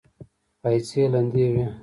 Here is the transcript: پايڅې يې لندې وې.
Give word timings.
پايڅې 0.61 0.95
يې 1.01 1.05
لندې 1.13 1.45
وې. 1.53 1.65